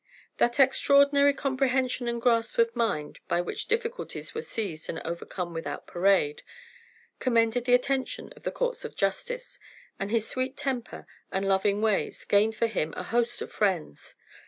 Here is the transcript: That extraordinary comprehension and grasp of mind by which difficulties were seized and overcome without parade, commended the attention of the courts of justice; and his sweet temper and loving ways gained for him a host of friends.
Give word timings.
That 0.37 0.59
extraordinary 0.59 1.31
comprehension 1.31 2.07
and 2.07 2.19
grasp 2.19 2.57
of 2.57 2.75
mind 2.75 3.19
by 3.27 3.39
which 3.39 3.67
difficulties 3.67 4.33
were 4.33 4.41
seized 4.41 4.89
and 4.89 4.99
overcome 5.05 5.53
without 5.53 5.85
parade, 5.85 6.41
commended 7.19 7.65
the 7.65 7.75
attention 7.75 8.33
of 8.35 8.41
the 8.41 8.49
courts 8.51 8.83
of 8.83 8.95
justice; 8.95 9.59
and 9.99 10.09
his 10.09 10.27
sweet 10.27 10.57
temper 10.57 11.05
and 11.31 11.47
loving 11.47 11.83
ways 11.83 12.25
gained 12.25 12.55
for 12.55 12.65
him 12.65 12.95
a 12.97 13.03
host 13.03 13.43
of 13.43 13.51
friends. 13.51 14.15